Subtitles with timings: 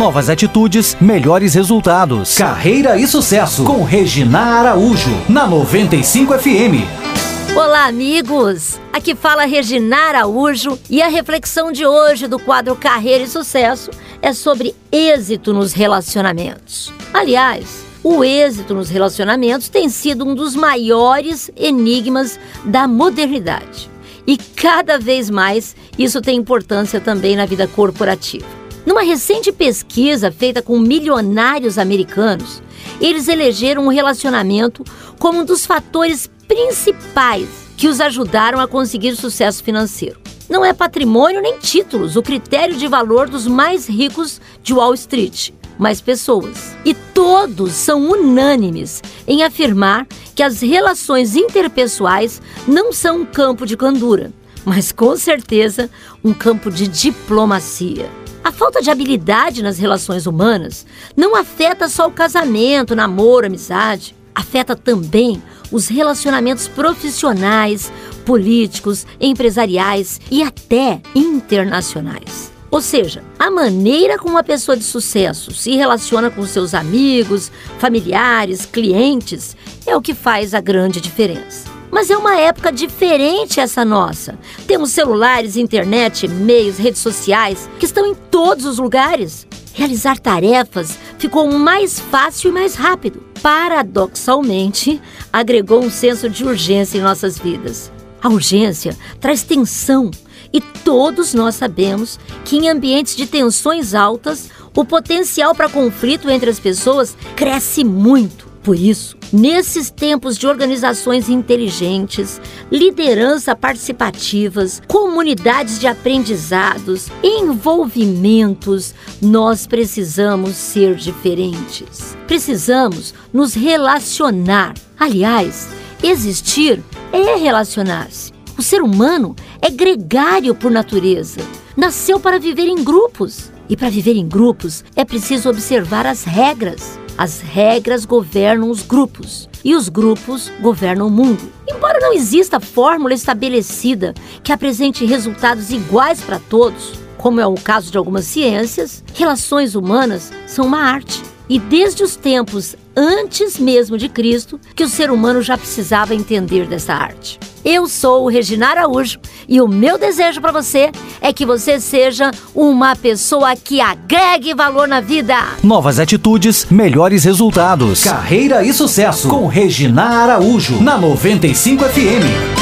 [0.00, 2.34] Novas atitudes, melhores resultados.
[2.38, 7.54] Carreira e sucesso com Regina Araújo na 95 FM.
[7.54, 8.80] Olá, amigos!
[8.94, 13.90] Aqui fala Regina Araújo e a reflexão de hoje do quadro Carreira e Sucesso
[14.22, 16.90] é sobre êxito nos relacionamentos.
[17.12, 23.90] Aliás, o êxito nos relacionamentos tem sido um dos maiores enigmas da modernidade.
[24.26, 28.59] E cada vez mais isso tem importância também na vida corporativa.
[28.86, 32.62] Numa recente pesquisa feita com milionários americanos,
[33.00, 34.84] eles elegeram o relacionamento
[35.18, 40.18] como um dos fatores principais que os ajudaram a conseguir sucesso financeiro.
[40.48, 45.50] Não é patrimônio nem títulos o critério de valor dos mais ricos de Wall Street,
[45.78, 46.74] mas pessoas.
[46.84, 53.76] E todos são unânimes em afirmar que as relações interpessoais não são um campo de
[53.76, 54.32] candura,
[54.64, 55.88] mas com certeza
[56.24, 58.10] um campo de diplomacia.
[58.50, 60.84] A falta de habilidade nas relações humanas
[61.16, 64.12] não afeta só o casamento, namoro, amizade.
[64.34, 67.92] Afeta também os relacionamentos profissionais,
[68.26, 72.50] políticos, empresariais e até internacionais.
[72.72, 78.66] Ou seja, a maneira como uma pessoa de sucesso se relaciona com seus amigos, familiares,
[78.66, 81.69] clientes é o que faz a grande diferença.
[81.90, 84.38] Mas é uma época diferente essa nossa.
[84.66, 89.46] Temos celulares, internet, e-mails, redes sociais que estão em todos os lugares.
[89.74, 93.22] Realizar tarefas ficou mais fácil e mais rápido.
[93.42, 95.00] Paradoxalmente,
[95.32, 97.90] agregou um senso de urgência em nossas vidas.
[98.22, 100.10] A urgência traz tensão
[100.52, 106.50] e todos nós sabemos que em ambientes de tensões altas, o potencial para conflito entre
[106.50, 108.49] as pessoas cresce muito.
[108.62, 120.56] Por isso, nesses tempos de organizações inteligentes, liderança participativas, comunidades de aprendizados, envolvimentos, nós precisamos
[120.56, 122.14] ser diferentes.
[122.26, 124.74] Precisamos nos relacionar.
[124.98, 125.68] Aliás,
[126.02, 126.82] existir
[127.12, 128.30] é relacionar-se.
[128.58, 131.40] O ser humano é gregário por natureza.
[131.74, 133.50] Nasceu para viver em grupos.
[133.70, 136.99] E para viver em grupos é preciso observar as regras.
[137.20, 141.52] As regras governam os grupos e os grupos governam o mundo.
[141.68, 147.90] Embora não exista fórmula estabelecida que apresente resultados iguais para todos, como é o caso
[147.92, 151.22] de algumas ciências, relações humanas são uma arte.
[151.50, 156.64] E desde os tempos antes mesmo de Cristo, que o ser humano já precisava entender
[156.64, 157.40] dessa arte.
[157.64, 159.18] Eu sou o Regina Araújo
[159.48, 164.86] e o meu desejo para você é que você seja uma pessoa que agregue valor
[164.86, 165.34] na vida.
[165.60, 168.04] Novas atitudes, melhores resultados.
[168.04, 172.59] Carreira e sucesso com Regina Araújo na 95 FM.